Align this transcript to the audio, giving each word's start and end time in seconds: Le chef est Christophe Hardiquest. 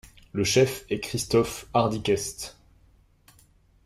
Le 0.33 0.43
chef 0.43 0.83
est 0.89 0.99
Christophe 0.99 1.67
Hardiquest. 1.75 2.57